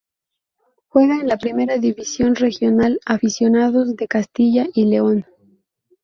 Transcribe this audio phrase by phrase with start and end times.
[0.87, 5.27] Juega en la Primera División Regional Aficionados de Castilla y León.